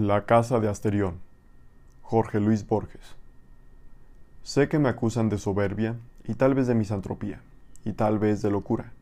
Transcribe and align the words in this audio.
La 0.00 0.26
casa 0.26 0.60
de 0.60 0.68
Asterión. 0.68 1.18
Jorge 2.02 2.38
Luis 2.38 2.64
Borges. 2.64 3.16
Sé 4.44 4.68
que 4.68 4.78
me 4.78 4.88
acusan 4.88 5.28
de 5.28 5.38
soberbia 5.38 5.96
y 6.22 6.34
tal 6.34 6.54
vez 6.54 6.68
de 6.68 6.76
misantropía 6.76 7.40
y 7.84 7.94
tal 7.94 8.20
vez 8.20 8.40
de 8.40 8.52
locura. 8.52 8.92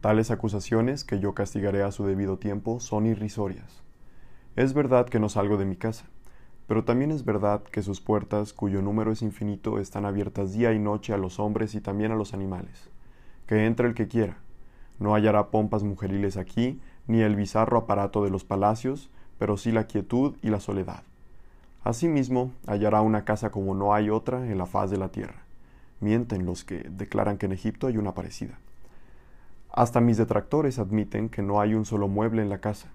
Tales 0.00 0.30
acusaciones, 0.30 1.04
que 1.04 1.20
yo 1.20 1.34
castigaré 1.34 1.82
a 1.82 1.92
su 1.92 2.06
debido 2.06 2.38
tiempo, 2.38 2.80
son 2.80 3.04
irrisorias. 3.04 3.82
Es 4.56 4.72
verdad 4.72 5.04
que 5.10 5.20
no 5.20 5.28
salgo 5.28 5.58
de 5.58 5.66
mi 5.66 5.76
casa, 5.76 6.06
pero 6.66 6.84
también 6.84 7.10
es 7.10 7.26
verdad 7.26 7.62
que 7.62 7.82
sus 7.82 8.00
puertas, 8.00 8.54
cuyo 8.54 8.80
número 8.80 9.12
es 9.12 9.20
infinito, 9.20 9.78
están 9.78 10.06
abiertas 10.06 10.54
día 10.54 10.72
y 10.72 10.78
noche 10.78 11.12
a 11.12 11.18
los 11.18 11.38
hombres 11.38 11.74
y 11.74 11.82
también 11.82 12.12
a 12.12 12.16
los 12.16 12.32
animales. 12.32 12.88
Que 13.46 13.66
entre 13.66 13.88
el 13.88 13.92
que 13.92 14.08
quiera. 14.08 14.38
No 14.98 15.14
hallará 15.14 15.50
pompas 15.50 15.82
mujeriles 15.82 16.38
aquí, 16.38 16.80
ni 17.06 17.20
el 17.20 17.36
bizarro 17.36 17.76
aparato 17.76 18.24
de 18.24 18.30
los 18.30 18.44
palacios, 18.44 19.10
pero 19.40 19.56
sí 19.56 19.72
la 19.72 19.84
quietud 19.84 20.36
y 20.42 20.50
la 20.50 20.60
soledad. 20.60 21.02
Asimismo, 21.82 22.52
hallará 22.66 23.00
una 23.00 23.24
casa 23.24 23.50
como 23.50 23.74
no 23.74 23.94
hay 23.94 24.10
otra 24.10 24.46
en 24.46 24.58
la 24.58 24.66
faz 24.66 24.90
de 24.90 24.98
la 24.98 25.08
tierra. 25.08 25.44
Mienten 25.98 26.44
los 26.44 26.62
que 26.62 26.80
declaran 26.90 27.38
que 27.38 27.46
en 27.46 27.52
Egipto 27.52 27.86
hay 27.86 27.96
una 27.96 28.12
parecida. 28.12 28.58
Hasta 29.72 30.02
mis 30.02 30.18
detractores 30.18 30.78
admiten 30.78 31.30
que 31.30 31.40
no 31.40 31.58
hay 31.58 31.72
un 31.72 31.86
solo 31.86 32.06
mueble 32.06 32.42
en 32.42 32.50
la 32.50 32.58
casa. 32.58 32.88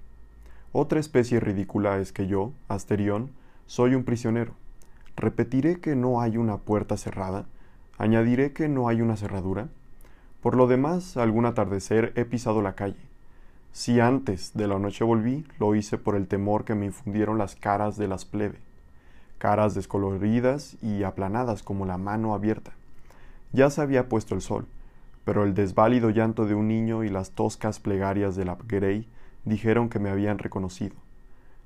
Otra 0.72 1.00
especie 1.00 1.39
ridícula 1.39 1.98
es 1.98 2.12
que 2.12 2.27
yo, 2.27 2.52
Asterión, 2.67 3.31
soy 3.66 3.95
un 3.95 4.03
prisionero. 4.03 4.53
Repetiré 5.16 5.80
que 5.80 5.95
no 5.95 6.22
hay 6.22 6.38
una 6.38 6.58
puerta 6.58 6.95
cerrada, 6.95 7.47
añadiré 7.97 8.53
que 8.53 8.69
no 8.69 8.88
hay 8.88 9.02
una 9.02 9.17
cerradura. 9.17 9.69
Por 10.41 10.56
lo 10.56 10.67
demás, 10.67 11.17
algún 11.17 11.47
atardecer 11.47 12.14
he 12.16 12.23
pisado 12.23 12.62
la 12.62 12.75
calle, 12.75 13.00
si 13.76 14.00
antes 14.00 14.54
de 14.54 14.70
la 14.70 14.80
noche 14.80 15.04
volví, 15.04 15.45
lo 15.59 15.76
hice 15.76 15.98
por 15.98 16.16
el 16.16 16.30
temor 16.30 16.64
que 16.64 16.76
me 16.76 16.86
infundieron 16.86 17.38
las 17.38 17.58
caras 17.58 17.98
de 17.98 18.08
las 18.08 18.23
plebe, 18.23 18.58
caras 19.38 19.76
descoloridas 19.76 20.78
y 20.81 21.04
aplanadas 21.04 21.62
como 21.62 21.86
la 21.86 21.98
mano 21.98 22.34
abierta. 22.34 22.72
Ya 23.52 23.70
se 23.70 23.81
había 23.81 24.08
puesto 24.08 24.34
el 24.34 24.40
sol, 24.40 24.66
pero 25.26 25.44
el 25.44 25.53
desválido 25.53 26.09
llanto 26.09 26.46
de 26.46 26.56
un 26.56 26.70
niño 26.70 27.03
y 27.03 27.09
las 27.09 27.31
toscas 27.31 27.81
plegarias 27.81 28.38
de 28.38 28.46
la 28.46 28.58
Grey 28.66 29.09
dijeron 29.44 29.90
que 29.90 30.00
me 30.00 30.09
habían 30.09 30.38
reconocido. 30.38 30.96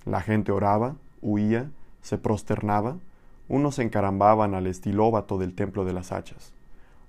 La 0.03 0.21
gente 0.21 0.51
oraba, 0.51 0.95
huía, 1.21 1.69
se 2.01 2.17
prosternaba, 2.17 2.97
unos 3.47 3.77
encarambaban 3.77 4.55
al 4.55 4.65
estilóbato 4.65 5.37
del 5.37 5.53
templo 5.53 5.85
de 5.85 5.93
las 5.93 6.11
hachas, 6.11 6.53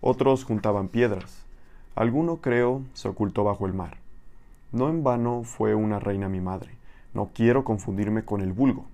otros 0.03 0.45
juntaban 0.45 0.89
piedras, 0.89 1.47
alguno, 1.95 2.43
creo, 2.43 2.83
se 2.93 3.09
ocultó 3.09 3.45
bajo 3.45 3.65
el 3.65 3.73
mar. 3.73 4.00
No 4.72 4.88
en 4.88 5.02
vano 5.02 5.42
fue 5.42 5.74
una 5.74 5.98
reina 5.98 6.28
mi 6.28 6.40
madre. 6.40 6.70
No 7.12 7.30
quiero 7.34 7.64
confundirme 7.64 8.24
con 8.24 8.40
el 8.40 8.52
vulgo, 8.52 8.86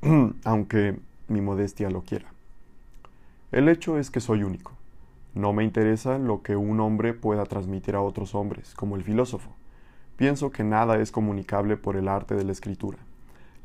aunque 0.44 0.98
mi 1.28 1.42
modestia 1.42 1.90
lo 1.90 2.02
quiera. 2.02 2.32
El 3.52 3.68
hecho 3.68 3.98
es 3.98 4.10
que 4.10 4.20
soy 4.20 4.42
único. 4.42 4.72
No 5.34 5.52
me 5.52 5.64
interesa 5.64 6.18
lo 6.18 6.42
que 6.42 6.56
un 6.56 6.80
hombre 6.80 7.12
pueda 7.12 7.44
transmitir 7.44 7.94
a 7.94 8.00
otros 8.00 8.34
hombres, 8.34 8.74
como 8.74 8.96
el 8.96 9.04
filósofo. 9.04 9.50
Pienso 10.16 10.50
que 10.50 10.64
nada 10.64 10.98
es 10.98 11.12
comunicable 11.12 11.76
por 11.76 11.96
el 11.96 12.08
arte 12.08 12.34
de 12.34 12.44
la 12.44 12.52
escritura. 12.52 12.98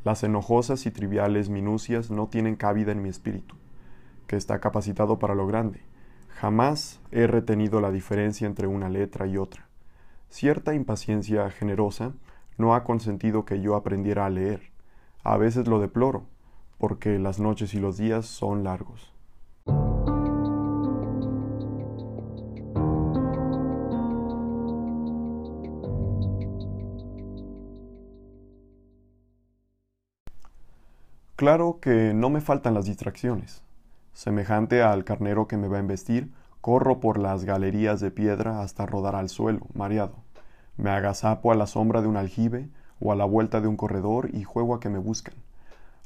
Las 0.04 0.22
enojosas 0.22 0.84
y 0.84 0.90
triviales 0.90 1.48
minucias 1.48 2.10
no 2.10 2.26
tienen 2.26 2.56
cabida 2.56 2.92
en 2.92 3.02
mi 3.02 3.08
espíritu, 3.08 3.56
que 4.26 4.36
está 4.36 4.60
capacitado 4.60 5.18
para 5.18 5.34
lo 5.34 5.46
grande. 5.46 5.80
Jamás 6.28 7.00
he 7.10 7.26
retenido 7.26 7.80
la 7.80 7.90
diferencia 7.90 8.46
entre 8.46 8.66
una 8.66 8.90
letra 8.90 9.26
y 9.26 9.38
otra. 9.38 9.63
Cierta 10.34 10.74
impaciencia 10.74 11.48
generosa 11.48 12.12
no 12.58 12.74
ha 12.74 12.82
consentido 12.82 13.44
que 13.44 13.60
yo 13.60 13.76
aprendiera 13.76 14.26
a 14.26 14.30
leer. 14.30 14.72
A 15.22 15.36
veces 15.36 15.68
lo 15.68 15.78
deploro, 15.78 16.24
porque 16.76 17.20
las 17.20 17.38
noches 17.38 17.72
y 17.72 17.78
los 17.78 17.98
días 17.98 18.26
son 18.26 18.64
largos. 18.64 19.14
Claro 31.36 31.78
que 31.80 32.12
no 32.12 32.28
me 32.28 32.40
faltan 32.40 32.74
las 32.74 32.86
distracciones. 32.86 33.62
Semejante 34.14 34.82
al 34.82 35.04
carnero 35.04 35.46
que 35.46 35.56
me 35.56 35.68
va 35.68 35.76
a 35.76 35.80
embestir, 35.80 36.32
corro 36.60 36.98
por 36.98 37.20
las 37.20 37.44
galerías 37.44 38.00
de 38.00 38.10
piedra 38.10 38.62
hasta 38.62 38.84
rodar 38.84 39.14
al 39.14 39.28
suelo, 39.28 39.68
mareado. 39.74 40.23
Me 40.76 40.90
agazapo 40.90 41.52
a 41.52 41.54
la 41.54 41.66
sombra 41.66 42.02
de 42.02 42.08
un 42.08 42.16
aljibe 42.16 42.68
o 43.00 43.12
a 43.12 43.16
la 43.16 43.24
vuelta 43.24 43.60
de 43.60 43.68
un 43.68 43.76
corredor 43.76 44.30
y 44.32 44.42
juego 44.42 44.74
a 44.74 44.80
que 44.80 44.88
me 44.88 44.98
busquen. 44.98 45.34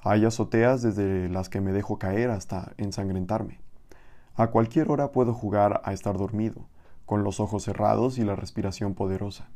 Hay 0.00 0.24
azoteas 0.24 0.82
desde 0.82 1.28
las 1.28 1.48
que 1.48 1.60
me 1.60 1.72
dejo 1.72 1.98
caer 1.98 2.30
hasta 2.30 2.72
ensangrentarme. 2.76 3.60
A 4.36 4.48
cualquier 4.48 4.90
hora 4.90 5.10
puedo 5.10 5.32
jugar 5.32 5.80
a 5.84 5.92
estar 5.92 6.18
dormido, 6.18 6.66
con 7.06 7.24
los 7.24 7.40
ojos 7.40 7.64
cerrados 7.64 8.18
y 8.18 8.24
la 8.24 8.36
respiración 8.36 8.94
poderosa. 8.94 9.48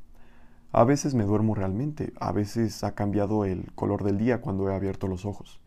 A 0.72 0.84
veces 0.84 1.14
me 1.14 1.24
duermo 1.24 1.54
realmente, 1.54 2.14
a 2.18 2.32
veces 2.32 2.82
ha 2.82 2.94
cambiado 2.94 3.44
el 3.44 3.70
color 3.74 4.04
del 4.04 4.16
día 4.16 4.40
cuando 4.40 4.70
he 4.70 4.74
abierto 4.74 5.06
los 5.06 5.26
ojos. 5.26 5.60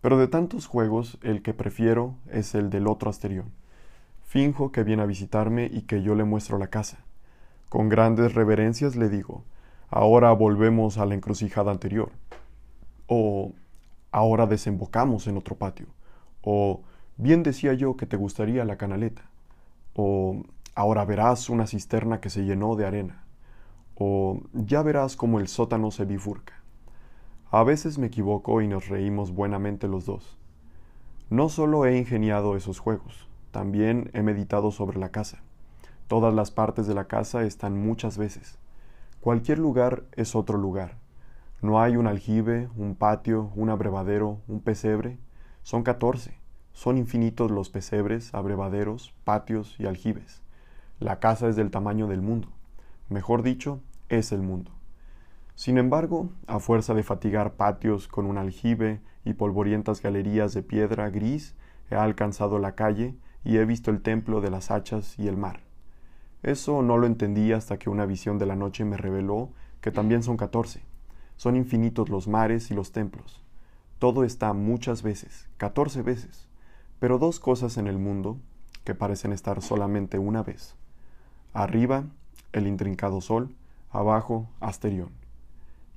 Pero 0.00 0.18
de 0.18 0.26
tantos 0.26 0.66
juegos, 0.66 1.18
el 1.22 1.42
que 1.42 1.54
prefiero 1.54 2.16
es 2.28 2.56
el 2.56 2.68
del 2.68 2.88
otro 2.88 3.08
Asterión. 3.08 3.52
Finjo 4.24 4.72
que 4.72 4.82
viene 4.82 5.02
a 5.02 5.06
visitarme 5.06 5.70
y 5.72 5.82
que 5.82 6.02
yo 6.02 6.16
le 6.16 6.24
muestro 6.24 6.58
la 6.58 6.66
casa. 6.66 6.98
Con 7.72 7.88
grandes 7.88 8.34
reverencias 8.34 8.96
le 8.96 9.08
digo, 9.08 9.44
ahora 9.88 10.30
volvemos 10.32 10.98
a 10.98 11.06
la 11.06 11.14
encrucijada 11.14 11.70
anterior. 11.70 12.12
O 13.06 13.54
ahora 14.10 14.46
desembocamos 14.46 15.26
en 15.26 15.38
otro 15.38 15.56
patio. 15.56 15.86
O 16.42 16.82
bien 17.16 17.42
decía 17.42 17.72
yo 17.72 17.96
que 17.96 18.04
te 18.04 18.18
gustaría 18.18 18.66
la 18.66 18.76
canaleta. 18.76 19.22
O 19.94 20.42
ahora 20.74 21.06
verás 21.06 21.48
una 21.48 21.66
cisterna 21.66 22.20
que 22.20 22.28
se 22.28 22.44
llenó 22.44 22.76
de 22.76 22.84
arena. 22.84 23.24
O 23.94 24.42
ya 24.52 24.82
verás 24.82 25.16
cómo 25.16 25.40
el 25.40 25.48
sótano 25.48 25.90
se 25.90 26.04
bifurca. 26.04 26.52
A 27.50 27.64
veces 27.64 27.96
me 27.96 28.08
equivoco 28.08 28.60
y 28.60 28.68
nos 28.68 28.88
reímos 28.90 29.32
buenamente 29.32 29.88
los 29.88 30.04
dos. 30.04 30.36
No 31.30 31.48
solo 31.48 31.86
he 31.86 31.96
ingeniado 31.96 32.54
esos 32.54 32.80
juegos, 32.80 33.30
también 33.50 34.10
he 34.12 34.22
meditado 34.22 34.72
sobre 34.72 34.98
la 34.98 35.08
casa. 35.08 35.42
Todas 36.12 36.34
las 36.34 36.50
partes 36.50 36.86
de 36.86 36.92
la 36.92 37.04
casa 37.04 37.42
están 37.42 37.78
muchas 37.78 38.18
veces. 38.18 38.58
Cualquier 39.22 39.58
lugar 39.58 40.02
es 40.12 40.36
otro 40.36 40.58
lugar. 40.58 40.98
No 41.62 41.80
hay 41.80 41.96
un 41.96 42.06
aljibe, 42.06 42.68
un 42.76 42.96
patio, 42.96 43.50
un 43.56 43.70
abrevadero, 43.70 44.42
un 44.46 44.60
pesebre. 44.60 45.16
Son 45.62 45.82
catorce. 45.82 46.36
Son 46.74 46.98
infinitos 46.98 47.50
los 47.50 47.70
pesebres, 47.70 48.34
abrevaderos, 48.34 49.14
patios 49.24 49.74
y 49.78 49.86
aljibes. 49.86 50.42
La 51.00 51.18
casa 51.18 51.48
es 51.48 51.56
del 51.56 51.70
tamaño 51.70 52.08
del 52.08 52.20
mundo. 52.20 52.48
Mejor 53.08 53.42
dicho, 53.42 53.80
es 54.10 54.32
el 54.32 54.42
mundo. 54.42 54.70
Sin 55.54 55.78
embargo, 55.78 56.28
a 56.46 56.58
fuerza 56.58 56.92
de 56.92 57.04
fatigar 57.04 57.54
patios 57.54 58.06
con 58.06 58.26
un 58.26 58.36
aljibe 58.36 59.00
y 59.24 59.32
polvorientas 59.32 60.02
galerías 60.02 60.52
de 60.52 60.62
piedra 60.62 61.08
gris, 61.08 61.54
he 61.90 61.94
alcanzado 61.94 62.58
la 62.58 62.74
calle 62.74 63.14
y 63.44 63.56
he 63.56 63.64
visto 63.64 63.90
el 63.90 64.02
templo 64.02 64.42
de 64.42 64.50
las 64.50 64.70
hachas 64.70 65.18
y 65.18 65.26
el 65.26 65.38
mar. 65.38 65.71
Eso 66.42 66.82
no 66.82 66.98
lo 66.98 67.06
entendí 67.06 67.52
hasta 67.52 67.78
que 67.78 67.90
una 67.90 68.06
visión 68.06 68.38
de 68.38 68.46
la 68.46 68.56
noche 68.56 68.84
me 68.84 68.96
reveló 68.96 69.50
que 69.80 69.90
también 69.92 70.22
son 70.22 70.36
catorce. 70.36 70.82
Son 71.36 71.56
infinitos 71.56 72.08
los 72.08 72.28
mares 72.28 72.70
y 72.70 72.74
los 72.74 72.92
templos. 72.92 73.42
Todo 73.98 74.24
está 74.24 74.52
muchas 74.52 75.02
veces, 75.02 75.48
catorce 75.56 76.02
veces, 76.02 76.48
pero 76.98 77.18
dos 77.18 77.38
cosas 77.38 77.76
en 77.76 77.86
el 77.86 77.98
mundo 77.98 78.38
que 78.84 78.94
parecen 78.94 79.32
estar 79.32 79.62
solamente 79.62 80.18
una 80.18 80.42
vez. 80.42 80.74
Arriba, 81.52 82.04
el 82.52 82.66
intrincado 82.66 83.20
sol, 83.20 83.54
abajo, 83.90 84.48
Asterión. 84.60 85.10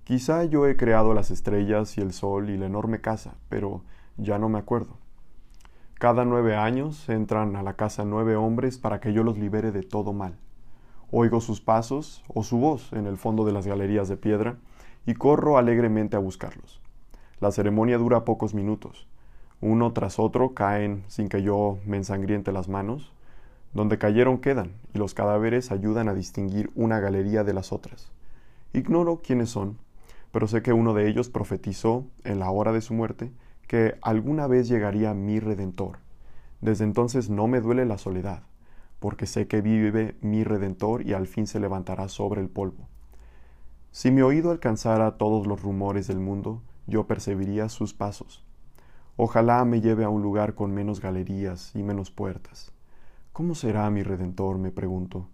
Quizá 0.03 0.43
yo 0.43 0.67
he 0.67 0.77
creado 0.77 1.15
las 1.15 1.31
estrellas 1.31 1.97
y 1.97 2.01
el 2.01 2.13
sol 2.13 2.51
y 2.51 2.57
la 2.57 2.67
enorme 2.67 3.01
casa, 3.01 3.33
pero 3.49 3.81
ya 4.17 4.37
no 4.37 4.49
me 4.49 4.59
acuerdo. 4.59 4.99
Cada 5.97 6.25
nueve 6.25 6.57
años 6.57 7.07
entran 7.07 7.55
a 7.55 7.63
la 7.63 7.75
casa 7.75 8.03
nueve 8.03 8.35
hombres 8.35 8.77
para 8.77 8.99
que 8.99 9.13
yo 9.13 9.23
los 9.23 9.37
libere 9.37 9.71
de 9.71 9.81
todo 9.81 10.11
mal. 10.11 10.35
Oigo 11.09 11.39
sus 11.39 11.61
pasos 11.61 12.21
o 12.27 12.43
su 12.43 12.57
voz 12.57 12.91
en 12.91 13.07
el 13.07 13.15
fondo 13.15 13.45
de 13.45 13.53
las 13.53 13.65
galerías 13.65 14.09
de 14.09 14.17
piedra 14.17 14.57
y 15.05 15.13
corro 15.13 15.57
alegremente 15.57 16.17
a 16.17 16.19
buscarlos. 16.19 16.81
La 17.39 17.49
ceremonia 17.51 17.97
dura 17.97 18.25
pocos 18.25 18.53
minutos. 18.53 19.07
Uno 19.61 19.93
tras 19.93 20.19
otro 20.19 20.53
caen 20.53 21.05
sin 21.07 21.29
que 21.29 21.41
yo 21.41 21.77
me 21.85 21.95
ensangriente 21.95 22.51
las 22.51 22.67
manos. 22.67 23.13
Donde 23.73 23.97
cayeron 23.97 24.39
quedan 24.39 24.73
y 24.93 24.99
los 24.99 25.13
cadáveres 25.13 25.71
ayudan 25.71 26.09
a 26.09 26.13
distinguir 26.13 26.71
una 26.75 26.99
galería 26.99 27.45
de 27.45 27.53
las 27.53 27.71
otras. 27.71 28.11
Ignoro 28.73 29.21
quiénes 29.21 29.49
son, 29.49 29.77
pero 30.33 30.49
sé 30.49 30.61
que 30.61 30.73
uno 30.73 30.93
de 30.93 31.07
ellos 31.07 31.29
profetizó 31.29 32.03
en 32.25 32.39
la 32.39 32.51
hora 32.51 32.73
de 32.73 32.81
su 32.81 32.93
muerte 32.93 33.31
que 33.67 33.97
alguna 34.01 34.47
vez 34.47 34.67
llegaría 34.67 35.13
mi 35.13 35.39
Redentor. 35.39 35.99
Desde 36.61 36.83
entonces 36.83 37.29
no 37.29 37.47
me 37.47 37.61
duele 37.61 37.85
la 37.85 37.97
soledad, 37.97 38.43
porque 38.99 39.25
sé 39.25 39.47
que 39.47 39.61
vive 39.61 40.15
mi 40.21 40.43
Redentor 40.43 41.05
y 41.05 41.13
al 41.13 41.27
fin 41.27 41.47
se 41.47 41.59
levantará 41.59 42.07
sobre 42.07 42.41
el 42.41 42.49
polvo. 42.49 42.87
Si 43.91 44.11
mi 44.11 44.21
oído 44.21 44.51
alcanzara 44.51 45.17
todos 45.17 45.47
los 45.47 45.61
rumores 45.61 46.07
del 46.07 46.19
mundo, 46.19 46.61
yo 46.87 47.07
percibiría 47.07 47.69
sus 47.69 47.93
pasos. 47.93 48.43
Ojalá 49.17 49.63
me 49.63 49.79
lleve 49.79 50.03
a 50.03 50.09
un 50.09 50.21
lugar 50.21 50.55
con 50.55 50.73
menos 50.73 50.99
galerías 50.99 51.73
y 51.75 51.83
menos 51.83 52.11
puertas. 52.11 52.73
¿Cómo 53.31 53.55
será 53.55 53.89
mi 53.89 54.03
redentor? 54.03 54.57
me 54.57 54.71
pregunto. 54.71 55.29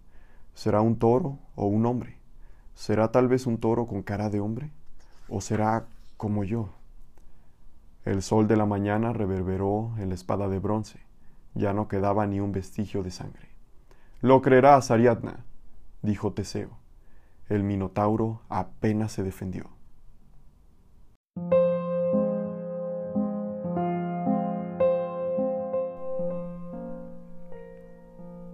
¿Será 0.54 0.80
un 0.80 0.98
toro 0.98 1.38
o 1.56 1.66
un 1.66 1.86
hombre? 1.86 2.18
¿Será 2.74 3.10
tal 3.10 3.26
vez 3.28 3.46
un 3.46 3.58
toro 3.58 3.86
con 3.86 4.02
cara 4.02 4.30
de 4.30 4.40
hombre? 4.40 4.70
¿O 5.28 5.40
será 5.40 5.86
como 6.16 6.44
yo? 6.44 6.70
El 8.04 8.22
sol 8.22 8.48
de 8.48 8.56
la 8.56 8.66
mañana 8.66 9.12
reverberó 9.12 9.94
en 9.98 10.08
la 10.08 10.16
espada 10.16 10.48
de 10.48 10.58
bronce. 10.58 10.98
Ya 11.54 11.72
no 11.72 11.86
quedaba 11.86 12.26
ni 12.26 12.40
un 12.40 12.50
vestigio 12.50 13.04
de 13.04 13.12
sangre. 13.12 13.50
Lo 14.20 14.42
creerás, 14.42 14.90
Ariadna, 14.90 15.44
dijo 16.02 16.32
Teseo. 16.32 16.70
El 17.48 17.62
Minotauro 17.62 18.42
apenas 18.48 19.12
se 19.12 19.22
defendió. 19.22 19.70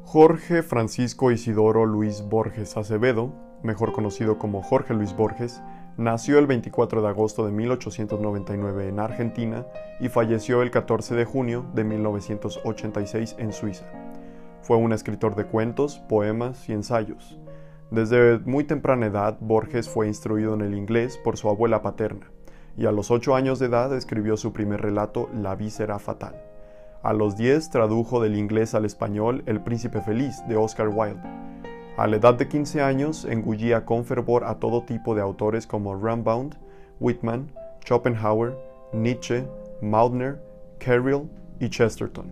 Jorge 0.04 0.62
Francisco 0.62 1.30
Isidoro 1.30 1.86
Luis 1.86 2.22
Borges 2.22 2.76
Acevedo, 2.76 3.32
mejor 3.62 3.92
conocido 3.92 4.38
como 4.38 4.62
Jorge 4.62 4.94
Luis 4.94 5.14
Borges, 5.14 5.60
nació 5.98 6.38
el 6.38 6.46
24 6.46 7.02
de 7.02 7.08
agosto 7.08 7.44
de 7.44 7.50
1899 7.50 8.88
en 8.88 9.00
Argentina 9.00 9.66
y 9.98 10.08
falleció 10.08 10.62
el 10.62 10.70
14 10.70 11.16
de 11.16 11.24
junio 11.24 11.66
de 11.74 11.82
1986 11.82 13.34
en 13.38 13.52
Suiza. 13.52 13.84
Fue 14.62 14.76
un 14.76 14.92
escritor 14.92 15.34
de 15.34 15.44
cuentos, 15.44 15.98
poemas 16.08 16.68
y 16.68 16.72
ensayos. 16.72 17.36
Desde 17.90 18.38
muy 18.38 18.62
temprana 18.62 19.06
edad, 19.06 19.38
Borges 19.40 19.88
fue 19.88 20.06
instruido 20.06 20.54
en 20.54 20.60
el 20.60 20.74
inglés 20.74 21.18
por 21.18 21.36
su 21.36 21.48
abuela 21.48 21.82
paterna, 21.82 22.30
y 22.76 22.86
a 22.86 22.92
los 22.92 23.10
ocho 23.10 23.34
años 23.34 23.58
de 23.58 23.66
edad 23.66 23.92
escribió 23.92 24.36
su 24.36 24.52
primer 24.52 24.80
relato, 24.80 25.28
La 25.34 25.56
víscera 25.56 25.98
fatal. 25.98 26.40
A 27.02 27.12
los 27.12 27.36
10 27.36 27.70
tradujo 27.70 28.20
del 28.20 28.36
inglés 28.36 28.74
al 28.74 28.84
español 28.84 29.42
El 29.46 29.62
príncipe 29.62 30.00
feliz 30.00 30.46
de 30.46 30.56
Oscar 30.56 30.88
Wilde. 30.88 31.22
A 31.98 32.06
la 32.06 32.14
edad 32.14 32.34
de 32.34 32.46
15 32.46 32.80
años 32.80 33.24
engullía 33.24 33.84
con 33.84 34.04
fervor 34.04 34.44
a 34.44 34.60
todo 34.60 34.84
tipo 34.84 35.16
de 35.16 35.20
autores 35.20 35.66
como 35.66 35.96
Rambaud, 35.96 36.52
Whitman, 37.00 37.50
Schopenhauer, 37.84 38.56
Nietzsche, 38.92 39.44
Maudner, 39.82 40.40
Carrill 40.78 41.28
y 41.58 41.68
Chesterton. 41.68 42.30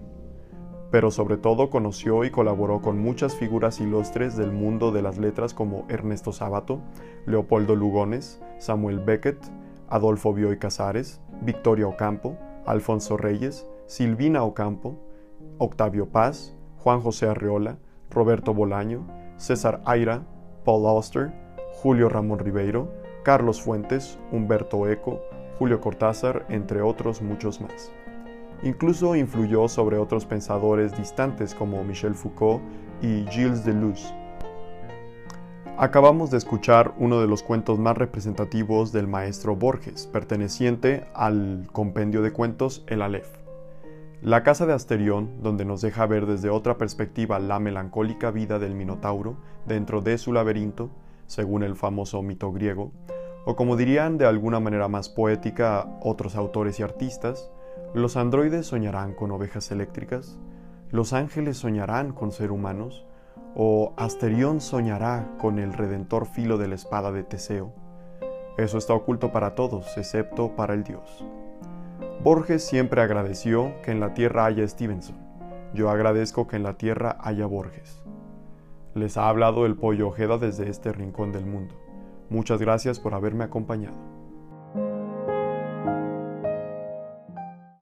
Pero 0.93 1.11
sobre 1.11 1.37
todo 1.37 1.69
conoció 1.69 2.25
y 2.25 2.31
colaboró 2.31 2.81
con 2.81 3.01
muchas 3.01 3.35
figuras 3.35 3.81
ilustres 3.81 4.37
del 4.37 4.53
mundo 4.53 4.93
de 4.93 5.03
las 5.03 5.19
letras 5.19 5.53
como 5.53 5.85
Ernesto 5.89 6.31
Sábato, 6.31 6.81
Leopoldo 7.27 7.75
Lugones, 7.75 8.41
Samuel 8.59 9.01
Beckett, 9.01 9.45
Adolfo 9.89 10.33
Bioy 10.33 10.61
Casares, 10.61 11.21
Victoria 11.43 11.89
Ocampo, 11.89 12.39
Alfonso 12.67 13.17
Reyes, 13.17 13.67
Silvina 13.87 14.45
Ocampo, 14.45 14.95
Octavio 15.59 16.09
Paz, 16.09 16.55
Juan 16.79 17.01
José 17.01 17.27
Arreola, 17.27 17.79
Roberto 18.11 18.55
Bolaño, 18.55 19.26
César 19.37 19.81
Aira, 19.85 20.23
Paul 20.65 20.87
Auster, 20.87 21.33
Julio 21.83 22.09
Ramón 22.09 22.39
Ribeiro, 22.39 22.91
Carlos 23.23 23.61
Fuentes, 23.61 24.19
Humberto 24.33 24.89
Eco, 24.89 25.21
Julio 25.59 25.81
Cortázar, 25.81 26.47
entre 26.49 26.83
otros 26.83 27.23
muchos 27.23 27.61
más. 27.61 27.93
Incluso 28.63 29.15
influyó 29.17 29.69
sobre 29.69 29.99
otros 29.99 30.25
pensadores 30.25 30.97
distantes 30.97 31.55
como 31.55 31.85
Michel 31.85 32.15
Foucault 32.15 32.63
y 33.03 33.27
Gilles 33.31 33.65
Deleuze. 33.65 34.15
Acabamos 35.79 36.31
de 36.31 36.39
escuchar 36.39 36.95
uno 36.97 37.21
de 37.21 37.27
los 37.27 37.43
cuentos 37.43 37.79
más 37.79 37.99
representativos 37.99 38.93
del 38.93 39.07
maestro 39.07 39.57
Borges, 39.57 40.07
perteneciente 40.07 41.07
al 41.13 41.69
compendio 41.71 42.23
de 42.23 42.33
cuentos 42.33 42.83
El 42.87 43.03
Aleph. 43.03 43.46
La 44.27 44.43
casa 44.43 44.67
de 44.67 44.73
Asterión, 44.73 45.41
donde 45.41 45.65
nos 45.65 45.83
deja 45.83 46.05
ver 46.05 46.27
desde 46.27 46.51
otra 46.51 46.79
perspectiva 46.79 47.39
la 47.39 47.61
melancólica 47.61 48.33
vida 48.33 48.59
del 48.59 48.75
Minotauro 48.75 49.37
dentro 49.67 50.01
de 50.01 50.19
su 50.19 50.33
laberinto, 50.33 50.91
según 51.29 51.63
el 51.63 51.77
famoso 51.77 52.21
mito 52.23 52.51
griego, 52.51 52.91
o 53.45 53.55
como 53.55 53.77
dirían 53.77 54.19
de 54.19 54.27
alguna 54.27 54.59
manera 54.59 54.89
más 54.89 55.09
poética 55.09 55.87
otros 56.03 56.35
autores 56.35 56.81
y 56.81 56.83
artistas, 56.83 57.53
los 57.95 58.17
androides 58.17 58.67
soñarán 58.67 59.15
con 59.15 59.31
ovejas 59.31 59.71
eléctricas, 59.71 60.41
los 60.91 61.13
ángeles 61.13 61.59
soñarán 61.59 62.13
con 62.13 62.33
ser 62.33 62.51
humanos, 62.51 63.07
o 63.55 63.95
Asterión 63.97 64.61
soñará 64.61 65.37
con 65.39 65.61
el 65.61 65.73
redentor 65.73 66.27
filo 66.27 66.59
de 66.59 66.67
la 66.67 66.75
espada 66.75 67.13
de 67.13 67.23
Teseo. 67.23 67.73
Eso 68.59 68.77
está 68.77 68.93
oculto 68.93 69.31
para 69.31 69.55
todos, 69.55 69.97
excepto 69.97 70.57
para 70.57 70.75
el 70.75 70.83
dios. 70.83 71.25
Borges 72.23 72.65
siempre 72.65 73.03
agradeció 73.03 73.75
que 73.83 73.93
en 73.93 74.01
la 74.01 74.15
tierra 74.15 74.47
haya 74.47 74.67
Stevenson. 74.67 75.17
Yo 75.75 75.91
agradezco 75.91 76.49
que 76.49 76.57
en 76.57 76.63
la 76.63 76.77
tierra 76.77 77.19
haya 77.21 77.47
Borges. 77.47 78.03
Les 78.95 79.17
ha 79.17 79.29
hablado 79.29 79.67
el 79.67 79.77
pollo 79.77 80.09
Ojeda 80.09 80.39
desde 80.39 80.69
este 80.69 80.93
rincón 80.93 81.31
del 81.31 81.47
mundo. 81.47 81.75
Muchas 82.31 82.61
gracias 82.61 82.99
por 82.99 83.15
haberme 83.15 83.45
acompañado. 83.45 84.16